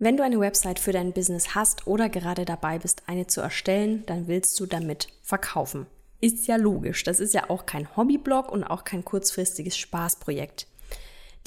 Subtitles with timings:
[0.00, 4.04] Wenn du eine Website für dein Business hast oder gerade dabei bist, eine zu erstellen,
[4.06, 5.86] dann willst du damit verkaufen.
[6.20, 7.02] Ist ja logisch.
[7.02, 10.68] Das ist ja auch kein Hobbyblog und auch kein kurzfristiges Spaßprojekt.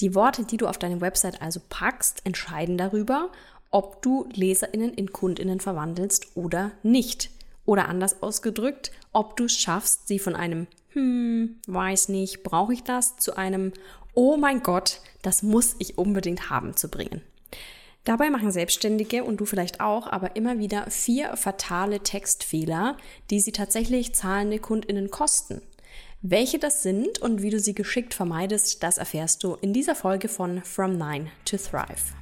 [0.02, 3.30] Die Worte, die du auf deine Website also packst, entscheiden darüber,
[3.70, 7.30] ob du LeserInnen in KundInnen verwandelst oder nicht.
[7.64, 12.82] Oder anders ausgedrückt, ob du es schaffst, sie von einem hm, weiß nicht, brauche ich
[12.82, 13.72] das, zu einem
[14.12, 17.22] Oh mein Gott, das muss ich unbedingt haben zu bringen.
[18.04, 22.96] Dabei machen Selbstständige und du vielleicht auch, aber immer wieder vier fatale Textfehler,
[23.30, 25.62] die sie tatsächlich zahlende Kundinnen kosten.
[26.20, 30.26] Welche das sind und wie du sie geschickt vermeidest, das erfährst du in dieser Folge
[30.26, 32.14] von From Nine to Thrive.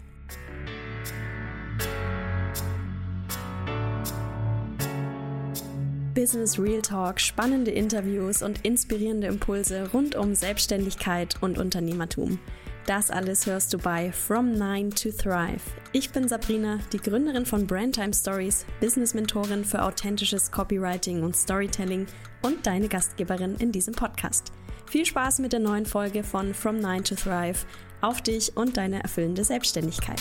[6.14, 12.38] Business Real Talk, spannende Interviews und inspirierende Impulse rund um Selbstständigkeit und Unternehmertum.
[12.86, 15.60] Das alles hörst du bei From Nine to Thrive.
[15.92, 22.06] Ich bin Sabrina, die Gründerin von Brandtime Stories, Business-Mentorin für authentisches Copywriting und Storytelling
[22.42, 24.52] und deine Gastgeberin in diesem Podcast.
[24.86, 27.64] Viel Spaß mit der neuen Folge von From Nine to Thrive
[28.00, 30.20] auf dich und deine erfüllende Selbstständigkeit.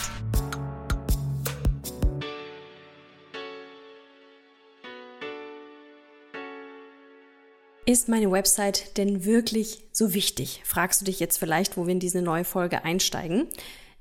[7.90, 10.62] Ist meine Website denn wirklich so wichtig?
[10.64, 13.48] Fragst du dich jetzt vielleicht, wo wir in diese neue Folge einsteigen.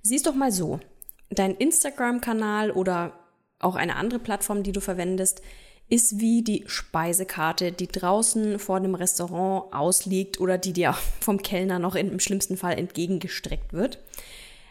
[0.02, 0.78] Siehst doch mal so.
[1.30, 3.18] Dein Instagram-Kanal oder
[3.60, 5.40] auch eine andere Plattform, die du verwendest,
[5.88, 11.78] ist wie die Speisekarte, die draußen vor dem Restaurant ausliegt oder die dir vom Kellner
[11.78, 14.00] noch im schlimmsten Fall entgegengestreckt wird.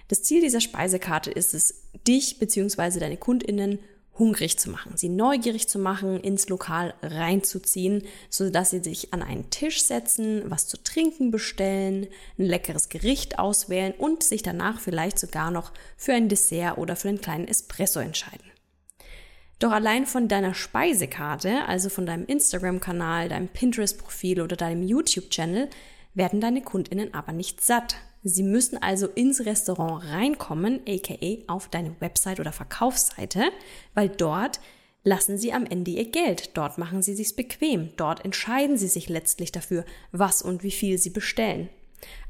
[0.09, 2.99] Das Ziel dieser Speisekarte ist es, dich bzw.
[2.99, 3.79] deine Kundinnen
[4.19, 9.21] hungrig zu machen, sie neugierig zu machen, ins Lokal reinzuziehen, so dass sie sich an
[9.21, 12.07] einen Tisch setzen, was zu trinken bestellen,
[12.37, 17.09] ein leckeres Gericht auswählen und sich danach vielleicht sogar noch für ein Dessert oder für
[17.09, 18.51] einen kleinen Espresso entscheiden.
[19.59, 25.69] Doch allein von deiner Speisekarte, also von deinem Instagram-Kanal, deinem Pinterest-Profil oder deinem YouTube-Channel,
[26.13, 27.95] werden deine Kundinnen aber nicht satt.
[28.23, 33.51] Sie müssen also ins Restaurant reinkommen, aka auf deine Website oder Verkaufsseite,
[33.93, 34.59] weil dort
[35.07, 36.57] lassen sie am Ende ihr Geld.
[36.57, 37.91] Dort machen sie sich's bequem.
[37.95, 41.69] Dort entscheiden sie sich letztlich dafür, was und wie viel sie bestellen.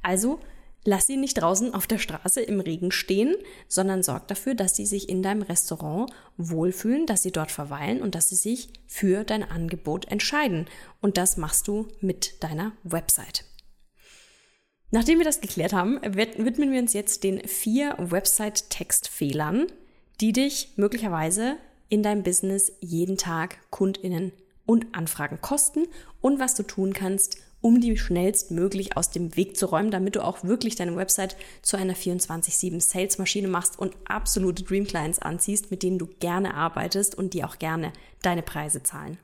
[0.03, 0.40] Also
[0.84, 3.36] lass sie nicht draußen auf der Straße im Regen stehen,
[3.68, 8.14] sondern sorg dafür, dass sie sich in deinem Restaurant wohlfühlen, dass sie dort verweilen und
[8.14, 10.68] dass sie sich für dein Angebot entscheiden.
[11.02, 13.44] Und das machst du mit deiner Website.
[14.90, 19.68] Nachdem wir das geklärt haben, widmen wir uns jetzt den vier Website-Textfehlern,
[20.22, 21.58] die dich möglicherweise
[21.90, 24.31] in deinem Business jeden Tag KundInnen
[24.66, 25.86] und Anfragen kosten
[26.22, 30.24] und was du tun kannst, um die schnellstmöglich aus dem Weg zu räumen, damit du
[30.24, 35.84] auch wirklich deine Website zu einer 24-7 Sales-Maschine machst und absolute Dream Clients anziehst, mit
[35.84, 39.18] denen du gerne arbeitest und die auch gerne deine Preise zahlen.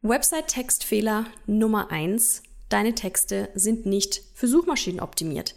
[0.00, 5.54] Website-Textfehler Nummer eins deine Texte sind nicht für Suchmaschinen optimiert.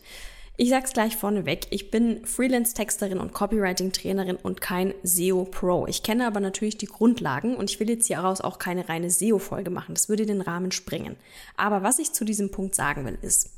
[0.57, 5.85] Ich sag's gleich vorneweg, ich bin Freelance-Texterin und Copywriting-Trainerin und kein SEO-Pro.
[5.87, 9.69] Ich kenne aber natürlich die Grundlagen und ich will jetzt hieraus auch keine reine SEO-Folge
[9.69, 9.95] machen.
[9.95, 11.17] Das würde den Rahmen sprengen.
[11.57, 13.49] Aber was ich zu diesem Punkt sagen will, ist,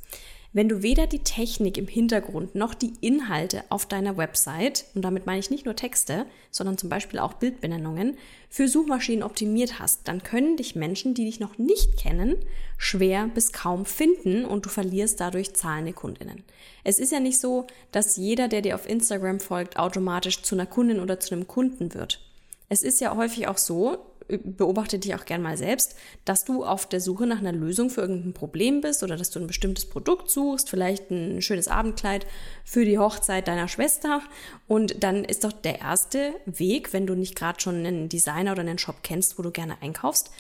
[0.57, 5.27] wenn du weder die Technik im Hintergrund noch die Inhalte auf deiner Website, und damit
[5.27, 8.17] meine ich nicht nur Texte, sondern zum Beispiel auch Bildbenennungen,
[8.49, 12.37] für Suchmaschinen optimiert hast, dann können dich Menschen, die dich noch nicht kennen,
[12.79, 16.43] schwer bis kaum finden und du verlierst dadurch zahlende Kundinnen.
[16.83, 20.65] Es ist ja nicht so, dass jeder, der dir auf Instagram folgt, automatisch zu einer
[20.65, 22.19] Kundin oder zu einem Kunden wird.
[22.67, 25.95] Es ist ja häufig auch so, beobachte dich auch gern mal selbst,
[26.25, 29.39] dass du auf der Suche nach einer Lösung für irgendein Problem bist oder dass du
[29.39, 32.25] ein bestimmtes Produkt suchst, vielleicht ein schönes Abendkleid
[32.63, 34.21] für die Hochzeit deiner Schwester.
[34.67, 38.61] Und dann ist doch der erste Weg, wenn du nicht gerade schon einen Designer oder
[38.61, 40.31] einen Shop kennst, wo du gerne einkaufst,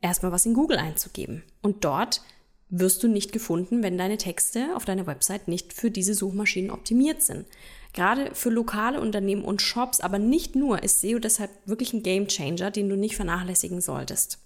[0.00, 1.42] erstmal was in Google einzugeben.
[1.62, 2.22] Und dort
[2.68, 7.22] wirst du nicht gefunden, wenn deine Texte auf deiner Website nicht für diese Suchmaschinen optimiert
[7.22, 7.46] sind.
[7.92, 12.26] Gerade für lokale Unternehmen und Shops, aber nicht nur, ist SEO deshalb wirklich ein Game
[12.28, 14.38] Changer, den du nicht vernachlässigen solltest.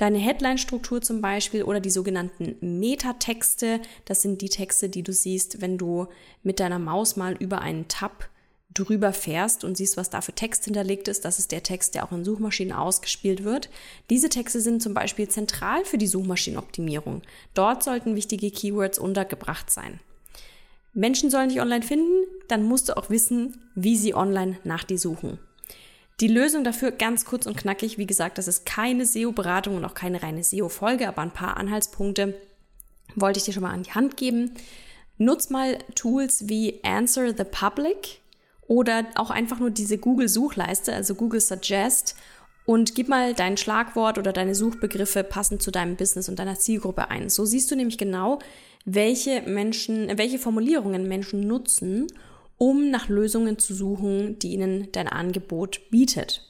[0.00, 5.60] Deine Headline-Struktur zum Beispiel oder die sogenannten Metatexte, das sind die Texte, die du siehst,
[5.60, 6.06] wenn du
[6.42, 8.29] mit deiner Maus mal über einen Tab
[8.74, 11.24] drüber fährst und siehst, was da für Text hinterlegt ist.
[11.24, 13.68] Das ist der Text, der auch in Suchmaschinen ausgespielt wird.
[14.10, 17.22] Diese Texte sind zum Beispiel zentral für die Suchmaschinenoptimierung.
[17.54, 20.00] Dort sollten wichtige Keywords untergebracht sein.
[20.92, 24.98] Menschen sollen dich online finden, dann musst du auch wissen, wie sie online nach dir
[24.98, 25.38] suchen.
[26.20, 29.94] Die Lösung dafür ganz kurz und knackig, wie gesagt, das ist keine SEO-Beratung und auch
[29.94, 32.34] keine reine SEO-Folge, aber ein paar Anhaltspunkte
[33.14, 34.52] wollte ich dir schon mal an die Hand geben.
[35.16, 38.19] Nutz mal Tools wie Answer the Public
[38.70, 42.14] oder auch einfach nur diese Google-Suchleiste, also Google Suggest
[42.66, 47.10] und gib mal dein Schlagwort oder deine Suchbegriffe passend zu deinem Business und deiner Zielgruppe
[47.10, 47.30] ein.
[47.30, 48.38] So siehst du nämlich genau,
[48.84, 52.06] welche Menschen, welche Formulierungen Menschen nutzen,
[52.58, 56.46] um nach Lösungen zu suchen, die ihnen dein Angebot bietet.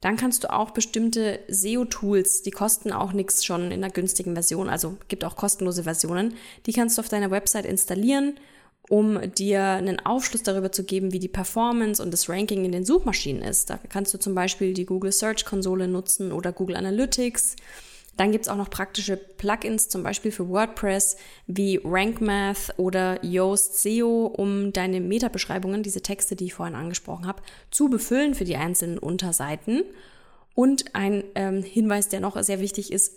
[0.00, 4.68] Dann kannst du auch bestimmte SEO-Tools, die kosten auch nichts schon in einer günstigen Version,
[4.68, 6.34] also gibt auch kostenlose Versionen,
[6.66, 8.40] die kannst du auf deiner Website installieren
[8.88, 12.84] um dir einen Aufschluss darüber zu geben, wie die Performance und das Ranking in den
[12.84, 13.70] Suchmaschinen ist.
[13.70, 17.56] Da kannst du zum Beispiel die Google Search Konsole nutzen oder Google Analytics.
[18.16, 24.26] Dann gibt's auch noch praktische Plugins, zum Beispiel für WordPress, wie RankMath oder Yoast SEO,
[24.26, 28.98] um deine Metabeschreibungen, diese Texte, die ich vorhin angesprochen habe, zu befüllen für die einzelnen
[28.98, 29.84] Unterseiten.
[30.54, 33.12] Und ein ähm, Hinweis, der noch sehr wichtig ist,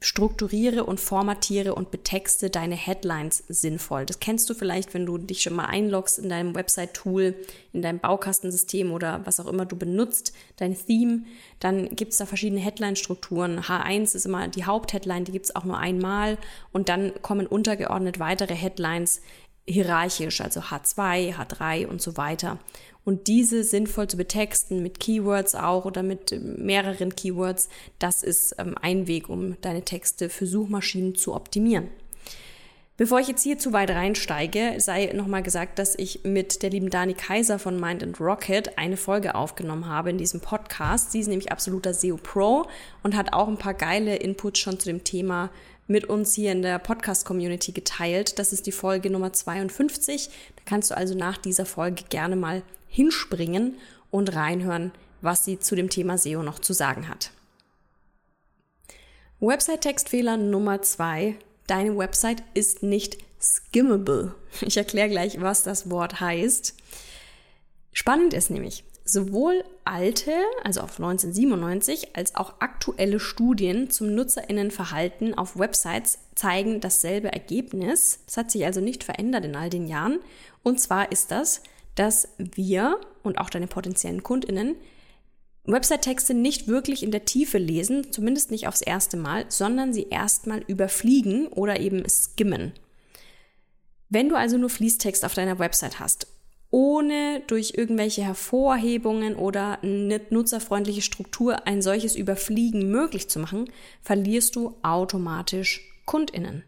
[0.00, 4.04] strukturiere und formatiere und betexte deine Headlines sinnvoll.
[4.04, 7.34] Das kennst du vielleicht, wenn du dich schon mal einloggst in deinem Website-Tool,
[7.72, 11.24] in deinem Baukastensystem oder was auch immer du benutzt, dein Theme,
[11.60, 13.60] dann gibt es da verschiedene Headline-Strukturen.
[13.60, 16.36] H1 ist immer die Hauptheadline, die gibt es auch nur einmal
[16.72, 19.22] und dann kommen untergeordnet weitere Headlines
[19.66, 22.58] hierarchisch, also H2, H3 und so weiter
[23.06, 27.68] und diese sinnvoll zu betexten mit Keywords auch oder mit mehreren Keywords,
[28.00, 31.88] das ist ähm, ein Weg, um deine Texte für Suchmaschinen zu optimieren.
[32.96, 36.90] Bevor ich jetzt hier zu weit reinsteige, sei nochmal gesagt, dass ich mit der lieben
[36.90, 41.12] Dani Kaiser von Mind and Rocket eine Folge aufgenommen habe in diesem Podcast.
[41.12, 42.66] Sie ist nämlich absoluter SEO Pro
[43.04, 45.50] und hat auch ein paar geile Inputs schon zu dem Thema
[45.86, 48.40] mit uns hier in der Podcast-Community geteilt.
[48.40, 50.28] Das ist die Folge Nummer 52.
[50.56, 53.78] Da kannst du also nach dieser Folge gerne mal hinspringen
[54.10, 57.30] und reinhören, was sie zu dem Thema SEO noch zu sagen hat.
[59.40, 61.36] Website-Textfehler Nummer zwei.
[61.66, 64.34] Deine Website ist nicht skimmable.
[64.62, 66.74] Ich erkläre gleich, was das Wort heißt.
[67.92, 70.32] Spannend ist nämlich, sowohl alte,
[70.64, 78.20] also auf 1997, als auch aktuelle Studien zum Nutzerinnenverhalten auf Websites zeigen dasselbe Ergebnis.
[78.26, 80.20] Es hat sich also nicht verändert in all den Jahren.
[80.62, 81.62] Und zwar ist das,
[81.96, 84.76] dass wir und auch deine potenziellen Kundinnen
[85.66, 90.62] Website-Texte nicht wirklich in der Tiefe lesen, zumindest nicht aufs erste Mal, sondern sie erstmal
[90.66, 92.72] überfliegen oder eben skimmen.
[94.08, 96.28] Wenn du also nur Fließtext auf deiner Website hast,
[96.70, 103.70] ohne durch irgendwelche Hervorhebungen oder eine nutzerfreundliche Struktur ein solches Überfliegen möglich zu machen,
[104.02, 106.62] verlierst du automatisch Kundinnen.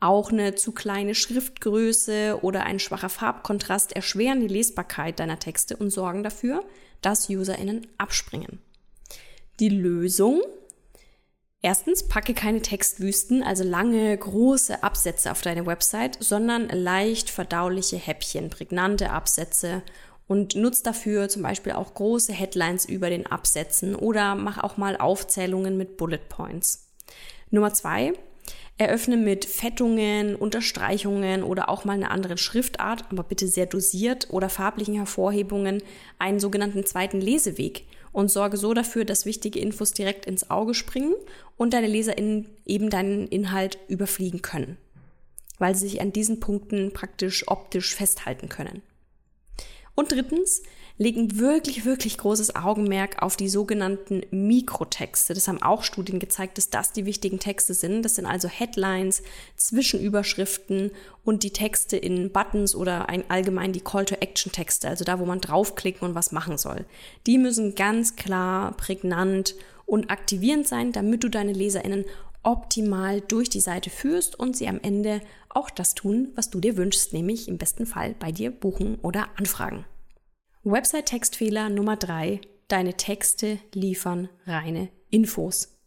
[0.00, 5.90] Auch eine zu kleine Schriftgröße oder ein schwacher Farbkontrast erschweren die Lesbarkeit deiner Texte und
[5.90, 6.64] sorgen dafür,
[7.02, 8.60] dass UserInnen abspringen.
[9.60, 10.40] Die Lösung?
[11.62, 18.48] Erstens, packe keine Textwüsten, also lange, große Absätze auf deine Website, sondern leicht verdauliche Häppchen,
[18.48, 19.82] prägnante Absätze
[20.26, 24.96] und nutz dafür zum Beispiel auch große Headlines über den Absätzen oder mach auch mal
[24.96, 26.88] Aufzählungen mit Bullet Points.
[27.50, 28.14] Nummer zwei,
[28.80, 34.48] Eröffne mit Fettungen, Unterstreichungen oder auch mal eine andere Schriftart, aber bitte sehr dosiert oder
[34.48, 35.82] farblichen Hervorhebungen
[36.18, 41.14] einen sogenannten zweiten Leseweg und sorge so dafür, dass wichtige Infos direkt ins Auge springen
[41.58, 44.78] und deine LeserInnen eben deinen Inhalt überfliegen können,
[45.58, 48.80] weil sie sich an diesen Punkten praktisch optisch festhalten können.
[49.94, 50.62] Und drittens,
[51.00, 55.32] legen wirklich, wirklich großes Augenmerk auf die sogenannten Mikrotexte.
[55.32, 58.02] Das haben auch Studien gezeigt, dass das die wichtigen Texte sind.
[58.02, 59.22] Das sind also Headlines,
[59.56, 60.90] Zwischenüberschriften
[61.24, 66.06] und die Texte in Buttons oder ein, allgemein die Call-to-Action-Texte, also da, wo man draufklicken
[66.06, 66.84] und was machen soll.
[67.26, 69.54] Die müssen ganz klar, prägnant
[69.86, 72.04] und aktivierend sein, damit du deine LeserInnen
[72.42, 76.76] optimal durch die Seite führst und sie am Ende auch das tun, was du dir
[76.76, 79.86] wünschst, nämlich im besten Fall bei dir buchen oder anfragen.
[80.64, 85.78] Website-Textfehler Nummer drei: Deine Texte liefern reine Infos.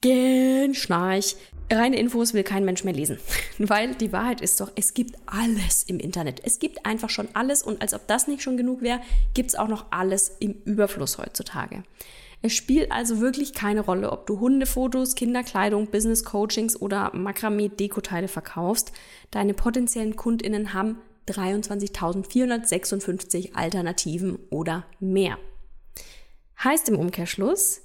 [0.00, 1.36] Gen Schnarch.
[1.70, 3.18] Reine Infos will kein Mensch mehr lesen.
[3.58, 6.40] Weil die Wahrheit ist doch, es gibt alles im Internet.
[6.44, 9.00] Es gibt einfach schon alles und als ob das nicht schon genug wäre,
[9.34, 11.84] gibt es auch noch alles im Überfluss heutzutage.
[12.42, 18.92] Es spielt also wirklich keine Rolle, ob du Hundefotos, Kinderkleidung, Business Coachings oder Makramee-Dekoteile verkaufst.
[19.30, 20.98] Deine potenziellen KundInnen haben
[21.32, 25.38] 23.456 Alternativen oder mehr.
[26.62, 27.82] Heißt im Umkehrschluss,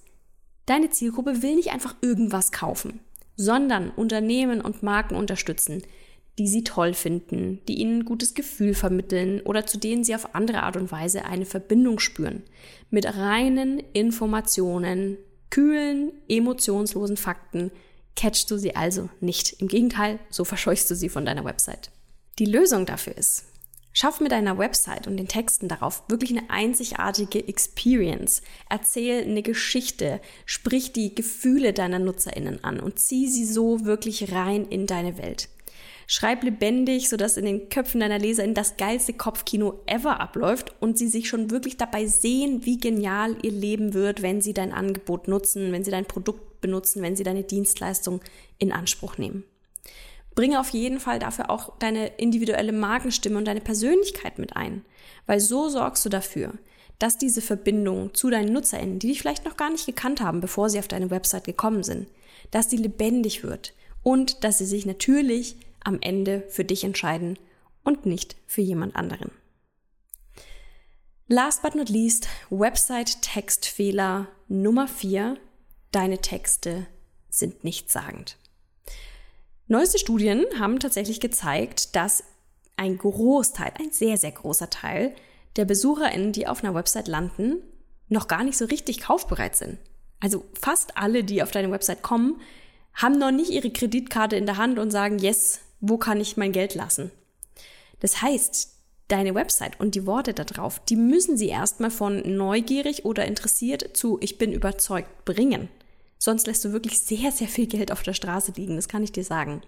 [0.66, 3.00] deine Zielgruppe will nicht einfach irgendwas kaufen,
[3.36, 5.84] sondern Unternehmen und Marken unterstützen,
[6.40, 10.34] die sie toll finden, die ihnen ein gutes Gefühl vermitteln oder zu denen sie auf
[10.34, 12.42] andere Art und Weise eine Verbindung spüren.
[12.90, 15.18] Mit reinen Informationen,
[15.52, 17.72] kühlen, emotionslosen Fakten
[18.16, 19.62] catchst du sie also nicht.
[19.62, 21.92] Im Gegenteil, so verscheuchst du sie von deiner Website.
[22.40, 23.46] Die Lösung dafür ist,
[23.96, 28.42] Schaff mit deiner Website und den Texten darauf wirklich eine einzigartige Experience.
[28.68, 34.66] Erzähl eine Geschichte, sprich die Gefühle deiner Nutzerinnen an und zieh sie so wirklich rein
[34.66, 35.48] in deine Welt.
[36.08, 41.08] Schreib lebendig, sodass in den Köpfen deiner LeserInnen das geilste Kopfkino ever abläuft und sie
[41.08, 45.72] sich schon wirklich dabei sehen, wie genial ihr Leben wird, wenn sie dein Angebot nutzen,
[45.72, 48.22] wenn sie dein Produkt benutzen, wenn sie deine Dienstleistung
[48.58, 49.44] in Anspruch nehmen.
[50.36, 54.84] Bringe auf jeden Fall dafür auch deine individuelle Markenstimme und deine Persönlichkeit mit ein,
[55.26, 56.54] weil so sorgst du dafür,
[57.00, 60.70] dass diese Verbindung zu deinen NutzerInnen, die dich vielleicht noch gar nicht gekannt haben, bevor
[60.70, 62.08] sie auf deine Website gekommen sind,
[62.52, 63.74] dass die lebendig wird
[64.04, 67.38] und dass sie sich natürlich am Ende für dich entscheiden
[67.84, 69.32] und nicht für jemand anderen.
[71.28, 75.38] Last but not least, Website-Textfehler Nummer 4.
[75.92, 76.86] Deine Texte
[77.30, 78.38] sind nichtssagend.
[79.68, 82.24] Neueste Studien haben tatsächlich gezeigt, dass
[82.76, 85.16] ein Großteil, ein sehr, sehr großer Teil
[85.56, 87.62] der BesucherInnen, die auf einer Website landen,
[88.10, 89.78] noch gar nicht so richtig kaufbereit sind.
[90.20, 92.42] Also fast alle, die auf deine Website kommen,
[92.94, 96.52] haben noch nicht ihre Kreditkarte in der Hand und sagen, yes, wo kann ich mein
[96.52, 97.12] Geld lassen?
[98.00, 98.70] Das heißt,
[99.08, 103.96] deine Website und die Worte da drauf, die müssen sie erstmal von neugierig oder interessiert
[103.96, 105.70] zu ich bin überzeugt bringen.
[106.24, 109.12] Sonst lässt du wirklich sehr, sehr viel Geld auf der Straße liegen, das kann ich
[109.12, 109.62] dir sagen.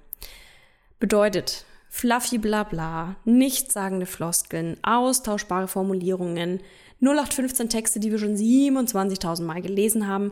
[1.02, 6.62] Bedeutet, fluffy Blabla, nichtssagende Floskeln, austauschbare Formulierungen,
[7.02, 10.32] 0815 Texte, die wir schon 27.000 Mal gelesen haben,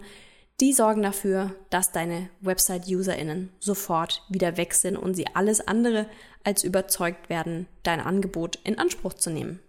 [0.62, 6.08] die sorgen dafür, dass deine Website-UserInnen sofort wieder weg sind und sie alles andere
[6.46, 9.60] als überzeugt werden, dein Angebot in Anspruch zu nehmen.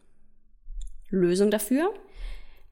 [1.11, 1.93] Lösung dafür?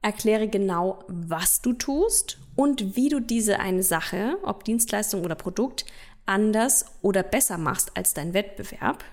[0.03, 5.85] Erkläre genau, was du tust und wie du diese eine Sache, ob Dienstleistung oder Produkt,
[6.25, 9.03] anders oder besser machst als dein Wettbewerb.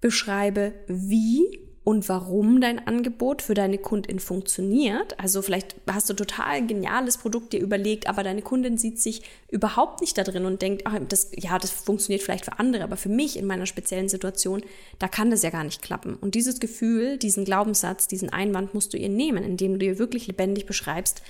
[0.00, 5.20] Beschreibe, wie und warum dein Angebot für deine Kundin funktioniert.
[5.20, 10.00] Also vielleicht hast du total geniales Produkt dir überlegt, aber deine Kundin sieht sich überhaupt
[10.00, 13.08] nicht da drin und denkt, ach, das, ja, das funktioniert vielleicht für andere, aber für
[13.08, 14.64] mich in meiner speziellen Situation,
[14.98, 16.16] da kann das ja gar nicht klappen.
[16.16, 20.26] Und dieses Gefühl, diesen Glaubenssatz, diesen Einwand musst du ihr nehmen, indem du ihr wirklich
[20.26, 21.22] lebendig beschreibst,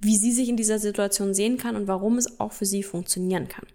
[0.00, 3.48] wie sie sich in dieser Situation sehen kann und warum es auch für sie funktionieren
[3.48, 3.66] kann.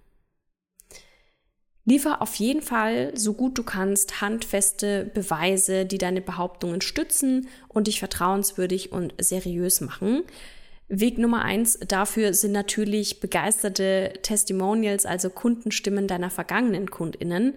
[1.85, 7.87] Liefer auf jeden Fall so gut du kannst handfeste Beweise, die deine Behauptungen stützen und
[7.87, 10.23] dich vertrauenswürdig und seriös machen.
[10.87, 17.55] Weg Nummer eins dafür sind natürlich begeisterte Testimonials, also Kundenstimmen deiner vergangenen KundInnen,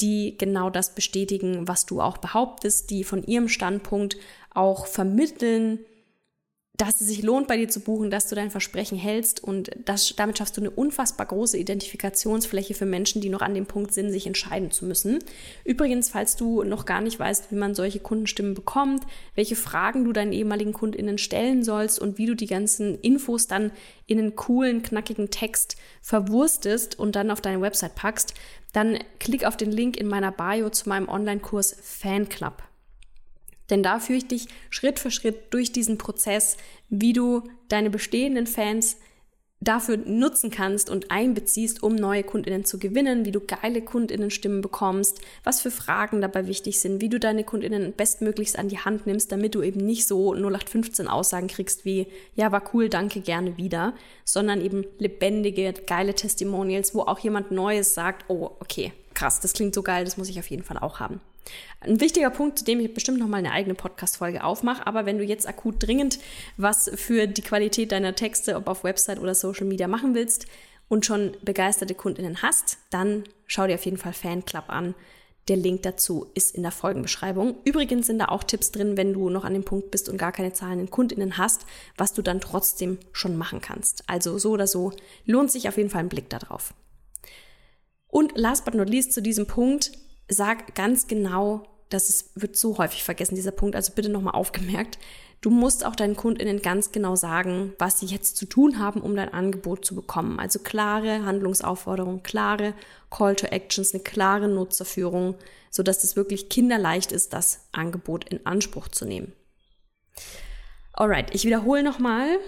[0.00, 4.16] die genau das bestätigen, was du auch behauptest, die von ihrem Standpunkt
[4.54, 5.80] auch vermitteln,
[6.78, 10.14] dass es sich lohnt, bei dir zu buchen, dass du dein Versprechen hältst und das,
[10.16, 14.12] damit schaffst du eine unfassbar große Identifikationsfläche für Menschen, die noch an dem Punkt sind,
[14.12, 15.18] sich entscheiden zu müssen.
[15.64, 19.02] Übrigens, falls du noch gar nicht weißt, wie man solche Kundenstimmen bekommt,
[19.34, 23.72] welche Fragen du deinen ehemaligen KundInnen stellen sollst und wie du die ganzen Infos dann
[24.06, 28.34] in einen coolen, knackigen Text verwurstest und dann auf deine Website packst,
[28.72, 32.62] dann klick auf den Link in meiner Bio zu meinem Online-Kurs Fanclub.
[33.70, 36.56] Denn da führe ich dich Schritt für Schritt durch diesen Prozess,
[36.88, 38.96] wie du deine bestehenden Fans
[39.60, 45.20] dafür nutzen kannst und einbeziehst, um neue Kundinnen zu gewinnen, wie du geile Kundinnenstimmen bekommst,
[45.42, 49.32] was für Fragen dabei wichtig sind, wie du deine Kundinnen bestmöglichst an die Hand nimmst,
[49.32, 52.06] damit du eben nicht so 0815 Aussagen kriegst wie,
[52.36, 53.94] ja, war cool, danke, gerne wieder,
[54.24, 59.74] sondern eben lebendige, geile Testimonials, wo auch jemand Neues sagt, oh, okay, krass, das klingt
[59.74, 61.20] so geil, das muss ich auf jeden Fall auch haben.
[61.80, 65.18] Ein wichtiger Punkt, zu dem ich bestimmt noch mal eine eigene Podcast-Folge aufmache, aber wenn
[65.18, 66.18] du jetzt akut dringend
[66.56, 70.46] was für die Qualität deiner Texte, ob auf Website oder Social Media machen willst
[70.88, 74.94] und schon begeisterte Kundinnen hast, dann schau dir auf jeden Fall Fanclub an.
[75.48, 77.56] Der Link dazu ist in der Folgenbeschreibung.
[77.64, 80.32] Übrigens sind da auch Tipps drin, wenn du noch an dem Punkt bist und gar
[80.32, 81.64] keine zahlenden Kundinnen hast,
[81.96, 84.04] was du dann trotzdem schon machen kannst.
[84.08, 84.92] Also so oder so
[85.24, 86.74] lohnt sich auf jeden Fall ein Blick darauf.
[88.08, 89.92] Und last but not least zu diesem Punkt,
[90.28, 94.98] sag ganz genau, das ist, wird so häufig vergessen, dieser Punkt, also bitte nochmal aufgemerkt.
[95.40, 99.14] Du musst auch deinen KundInnen ganz genau sagen, was sie jetzt zu tun haben, um
[99.14, 100.40] dein Angebot zu bekommen.
[100.40, 102.74] Also klare Handlungsaufforderungen, klare
[103.08, 105.36] Call to Actions, eine klare Nutzerführung,
[105.70, 109.32] so dass es wirklich kinderleicht ist, das Angebot in Anspruch zu nehmen.
[110.92, 112.38] Alright, ich wiederhole nochmal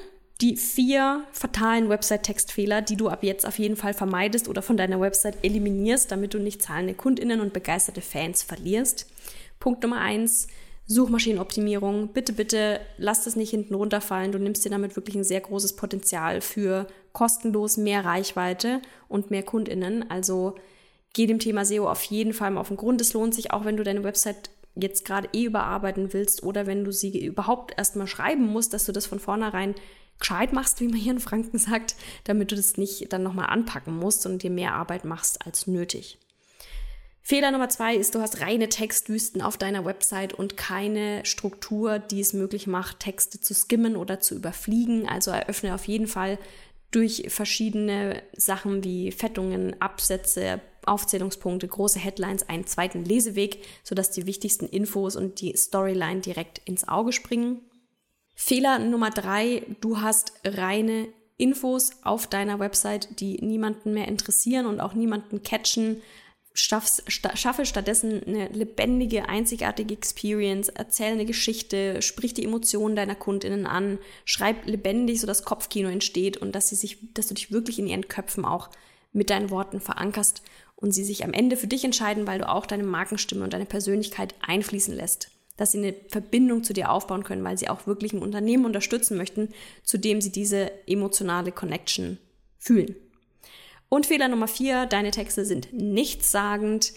[0.41, 5.01] die vier fatalen Website-Textfehler, die du ab jetzt auf jeden Fall vermeidest oder von deiner
[5.01, 9.07] Website eliminierst, damit du nicht zahlende KundInnen und begeisterte Fans verlierst.
[9.59, 10.49] Punkt Nummer eins,
[10.87, 12.09] Suchmaschinenoptimierung.
[12.09, 14.33] Bitte, bitte lass das nicht hinten runterfallen.
[14.33, 19.43] Du nimmst dir damit wirklich ein sehr großes Potenzial für kostenlos mehr Reichweite und mehr
[19.43, 20.11] KundInnen.
[20.11, 20.57] Also
[21.13, 23.01] geh dem Thema SEO auf jeden Fall mal auf den Grund.
[23.01, 26.85] Es lohnt sich auch, wenn du deine Website jetzt gerade eh überarbeiten willst oder wenn
[26.85, 29.75] du sie überhaupt erstmal schreiben musst, dass du das von vornherein
[30.21, 33.97] gescheit machst, wie man hier in Franken sagt, damit du das nicht dann nochmal anpacken
[33.97, 36.19] musst und dir mehr Arbeit machst als nötig.
[37.23, 42.21] Fehler Nummer zwei ist, du hast reine Textwüsten auf deiner Website und keine Struktur, die
[42.21, 45.09] es möglich macht, Texte zu skimmen oder zu überfliegen.
[45.09, 46.39] Also eröffne auf jeden Fall
[46.91, 54.67] durch verschiedene Sachen wie Fettungen, Absätze, Aufzählungspunkte, große Headlines einen zweiten Leseweg, sodass die wichtigsten
[54.67, 57.61] Infos und die Storyline direkt ins Auge springen.
[58.43, 64.81] Fehler Nummer drei, du hast reine Infos auf deiner Website, die niemanden mehr interessieren und
[64.81, 66.01] auch niemanden catchen.
[66.55, 73.15] Schaff's, sta schaffe stattdessen eine lebendige, einzigartige Experience, erzähl eine Geschichte, sprich die Emotionen deiner
[73.15, 77.53] KundInnen an, schreib lebendig, so dass Kopfkino entsteht und dass sie sich, dass du dich
[77.53, 78.71] wirklich in ihren Köpfen auch
[79.13, 80.43] mit deinen Worten verankerst
[80.77, 83.67] und sie sich am Ende für dich entscheiden, weil du auch deine Markenstimme und deine
[83.67, 85.30] Persönlichkeit einfließen lässt.
[85.61, 89.19] Dass sie eine Verbindung zu dir aufbauen können, weil sie auch wirklich ein Unternehmen unterstützen
[89.19, 89.51] möchten,
[89.83, 92.17] zu dem sie diese emotionale Connection
[92.59, 92.97] fühlen.
[93.91, 96.95] Und Fehler Nummer vier, deine Texte sind nichtssagend.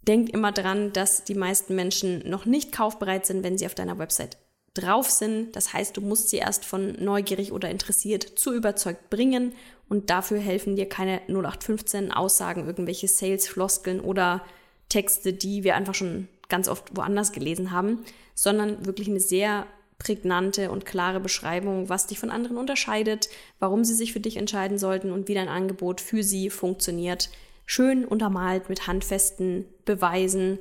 [0.00, 3.98] Denk immer dran, dass die meisten Menschen noch nicht kaufbereit sind, wenn sie auf deiner
[3.98, 4.38] Website
[4.72, 5.54] drauf sind.
[5.54, 9.52] Das heißt, du musst sie erst von neugierig oder interessiert zu überzeugt bringen
[9.90, 14.42] und dafür helfen dir keine 0815 Aussagen, irgendwelche Sales-Floskeln oder
[14.88, 18.04] Texte, die wir einfach schon ganz oft woanders gelesen haben,
[18.34, 19.66] sondern wirklich eine sehr
[19.98, 23.28] prägnante und klare Beschreibung, was dich von anderen unterscheidet,
[23.58, 27.30] warum sie sich für dich entscheiden sollten und wie dein Angebot für sie funktioniert.
[27.66, 30.58] Schön untermalt mit handfesten Beweisen,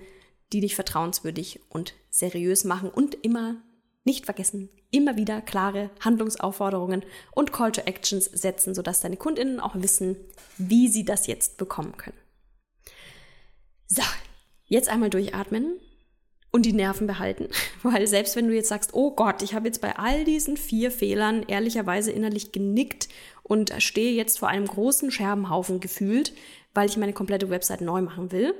[0.53, 3.55] die dich vertrauenswürdig und seriös machen und immer
[4.03, 9.75] nicht vergessen, immer wieder klare Handlungsaufforderungen und Call to Actions setzen, sodass deine Kundinnen auch
[9.75, 10.17] wissen,
[10.58, 12.17] wie sie das jetzt bekommen können.
[13.88, 14.03] So,
[14.70, 15.74] jetzt einmal durchatmen
[16.52, 17.50] und die Nerven behalten,
[17.84, 20.92] weil selbst wenn du jetzt sagst, oh Gott, ich habe jetzt bei all diesen vier
[20.92, 23.10] Fehlern ehrlicherweise innerlich genickt
[23.43, 26.34] und stehe jetzt vor einem großen Scherbenhaufen gefühlt,
[26.74, 28.54] weil ich meine komplette Website neu machen will,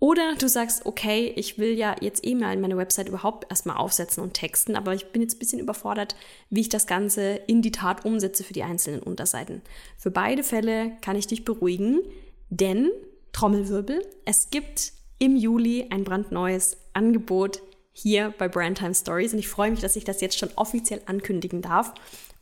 [0.00, 4.22] oder du sagst, okay, ich will ja jetzt eh mal meine Website überhaupt erstmal aufsetzen
[4.22, 6.16] und texten, aber ich bin jetzt ein bisschen überfordert,
[6.48, 9.60] wie ich das Ganze in die Tat umsetze für die einzelnen Unterseiten.
[9.98, 12.00] Für beide Fälle kann ich dich beruhigen,
[12.48, 12.90] denn,
[13.32, 19.70] Trommelwirbel, es gibt im Juli ein brandneues Angebot hier bei Brandtime Stories und ich freue
[19.70, 21.92] mich, dass ich das jetzt schon offiziell ankündigen darf.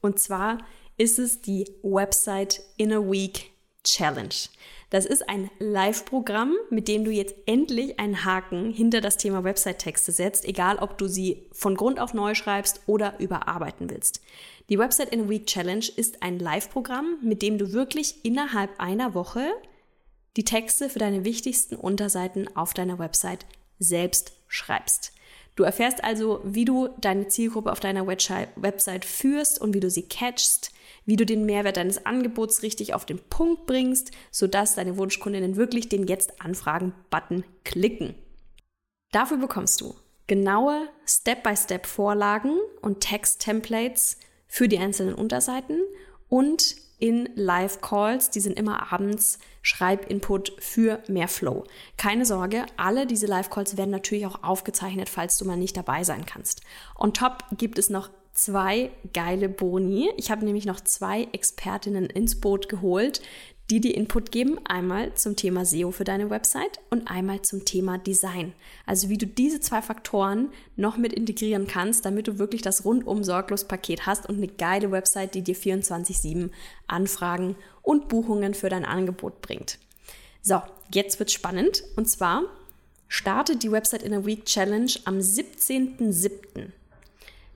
[0.01, 0.59] Und zwar
[0.97, 3.51] ist es die Website in a Week
[3.85, 4.35] Challenge.
[4.91, 10.12] Das ist ein Live-Programm, mit dem du jetzt endlich einen Haken hinter das Thema Website-Texte
[10.12, 14.21] setzt, egal ob du sie von Grund auf neu schreibst oder überarbeiten willst.
[14.69, 19.14] Die Website in a Week Challenge ist ein Live-Programm, mit dem du wirklich innerhalb einer
[19.14, 19.51] Woche
[20.37, 23.47] die Texte für deine wichtigsten Unterseiten auf deiner Website
[23.79, 25.12] selbst schreibst.
[25.57, 30.03] Du erfährst also, wie du deine Zielgruppe auf deiner Website führst und wie du sie
[30.03, 30.71] catchst,
[31.05, 35.88] wie du den Mehrwert deines Angebots richtig auf den Punkt bringst, sodass deine Wunschkundinnen wirklich
[35.88, 38.14] den Jetzt anfragen-Button klicken.
[39.11, 39.97] Dafür bekommst du
[40.29, 45.81] genaue Step-by-Step-Vorlagen und Text-Templates für die einzelnen Unterseiten
[46.29, 51.65] und in Live-Calls, die sind immer abends, Schreibinput für mehr Flow.
[51.97, 56.27] Keine Sorge, alle diese Live-Calls werden natürlich auch aufgezeichnet, falls du mal nicht dabei sein
[56.27, 56.63] kannst.
[56.97, 60.11] On top gibt es noch zwei geile Boni.
[60.17, 63.21] Ich habe nämlich noch zwei Expertinnen ins Boot geholt,
[63.71, 64.59] die dir Input geben.
[64.65, 68.53] Einmal zum Thema SEO für deine Website und einmal zum Thema Design.
[68.87, 73.25] Also wie du diese zwei Faktoren noch mit integrieren kannst, damit du wirklich das rundum
[73.25, 76.51] sorglos Paket hast und eine geile Website, die dir 24/7
[76.87, 79.79] Anfragen und Buchungen für dein Angebot bringt.
[80.43, 82.45] So, jetzt wird's spannend und zwar
[83.09, 86.73] startet die Website in a Week Challenge am 17.07.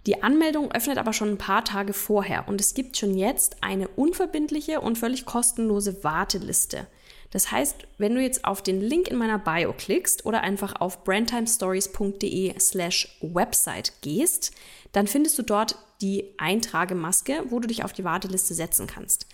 [0.06, 3.88] Die Anmeldung öffnet aber schon ein paar Tage vorher und es gibt schon jetzt eine
[3.88, 6.88] unverbindliche und völlig kostenlose Warteliste.
[7.30, 11.02] Das heißt, wenn du jetzt auf den Link in meiner Bio klickst oder einfach auf
[11.04, 14.52] brandtimestories.de slash website gehst,
[14.92, 19.26] dann findest du dort die Eintragemaske, wo du dich auf die Warteliste setzen kannst.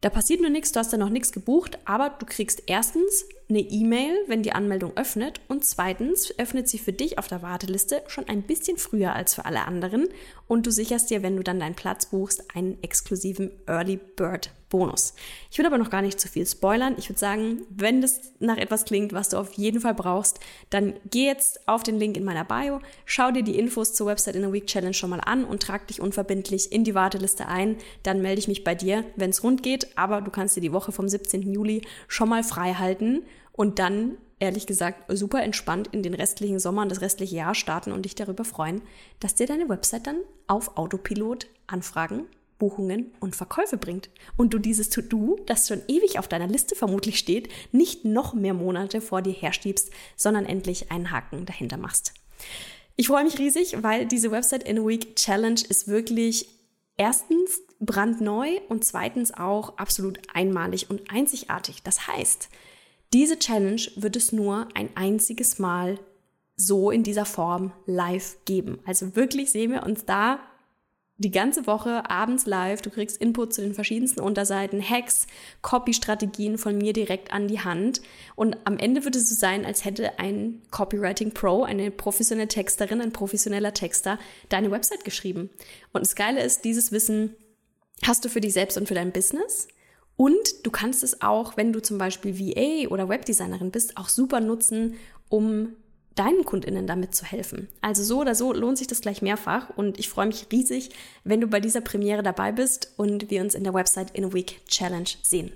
[0.00, 3.60] Da passiert nur nichts, du hast da noch nichts gebucht, aber du kriegst erstens eine
[3.60, 8.28] E-Mail, wenn die Anmeldung öffnet und zweitens öffnet sie für dich auf der Warteliste schon
[8.28, 10.08] ein bisschen früher als für alle anderen
[10.46, 15.14] und du sicherst dir, wenn du dann deinen Platz buchst, einen exklusiven Early Bird Bonus.
[15.50, 16.94] Ich würde aber noch gar nicht zu viel spoilern.
[16.96, 20.38] Ich würde sagen, wenn das nach etwas klingt, was du auf jeden Fall brauchst,
[20.70, 24.36] dann geh jetzt auf den Link in meiner Bio, schau dir die Infos zur Website
[24.36, 27.76] in a Week Challenge schon mal an und trag dich unverbindlich in die Warteliste ein.
[28.04, 30.72] Dann melde ich mich bei dir, wenn es rund geht, aber du kannst dir die
[30.72, 31.52] Woche vom 17.
[31.52, 33.24] Juli schon mal frei halten
[33.60, 37.92] und dann ehrlich gesagt super entspannt in den restlichen Sommer und das restliche Jahr starten
[37.92, 38.80] und dich darüber freuen,
[39.20, 42.24] dass dir deine Website dann auf Autopilot Anfragen,
[42.58, 44.08] Buchungen und Verkäufe bringt.
[44.38, 48.54] Und du dieses To-Do, das schon ewig auf deiner Liste vermutlich steht, nicht noch mehr
[48.54, 52.14] Monate vor dir herschiebst, sondern endlich einen Haken dahinter machst.
[52.96, 56.48] Ich freue mich riesig, weil diese Website in a Week Challenge ist wirklich
[56.96, 61.82] erstens brandneu und zweitens auch absolut einmalig und einzigartig.
[61.82, 62.48] Das heißt,
[63.12, 65.98] diese Challenge wird es nur ein einziges Mal
[66.56, 68.78] so in dieser Form live geben.
[68.86, 70.40] Also wirklich sehen wir uns da
[71.16, 72.80] die ganze Woche abends live.
[72.80, 75.26] Du kriegst Input zu den verschiedensten Unterseiten, Hacks,
[75.60, 78.00] Copy-Strategien von mir direkt an die Hand.
[78.36, 83.02] Und am Ende wird es so sein, als hätte ein Copywriting Pro, eine professionelle Texterin,
[83.02, 84.18] ein professioneller Texter
[84.48, 85.50] deine Website geschrieben.
[85.92, 87.36] Und das Geile ist, dieses Wissen
[88.02, 89.68] hast du für dich selbst und für dein Business.
[90.20, 94.40] Und du kannst es auch, wenn du zum Beispiel VA oder Webdesignerin bist, auch super
[94.40, 94.96] nutzen,
[95.30, 95.70] um
[96.14, 97.68] deinen Kundinnen damit zu helfen.
[97.80, 100.90] Also so oder so lohnt sich das gleich mehrfach und ich freue mich riesig,
[101.24, 104.32] wenn du bei dieser Premiere dabei bist und wir uns in der Website in a
[104.34, 105.52] Week Challenge sehen.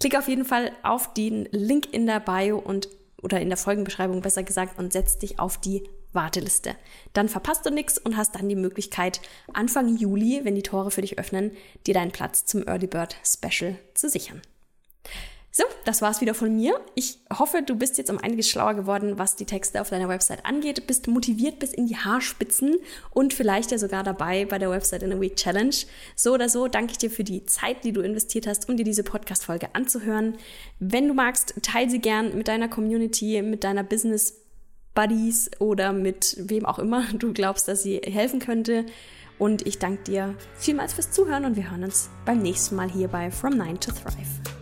[0.00, 2.88] Klick auf jeden Fall auf den Link in der Bio und
[3.22, 5.82] oder in der Folgenbeschreibung besser gesagt und setz dich auf die
[6.16, 6.74] Warteliste.
[7.12, 9.20] Dann verpasst du nichts und hast dann die Möglichkeit,
[9.52, 11.52] Anfang Juli, wenn die Tore für dich öffnen,
[11.86, 14.42] dir deinen Platz zum Early Bird Special zu sichern.
[15.58, 16.78] So, das war's wieder von mir.
[16.94, 20.44] Ich hoffe, du bist jetzt um einiges schlauer geworden, was die Texte auf deiner Website
[20.44, 22.76] angeht, bist motiviert bis in die Haarspitzen
[23.10, 25.74] und vielleicht ja sogar dabei bei der Website in a Week Challenge.
[26.14, 28.84] So oder so danke ich dir für die Zeit, die du investiert hast, um dir
[28.84, 30.36] diese Podcast-Folge anzuhören.
[30.78, 34.45] Wenn du magst, teile sie gern mit deiner Community, mit deiner Business
[34.96, 38.84] Buddies oder mit wem auch immer du glaubst, dass sie helfen könnte.
[39.38, 43.06] Und ich danke dir vielmals fürs Zuhören und wir hören uns beim nächsten Mal hier
[43.06, 44.55] bei From Nine to Thrive.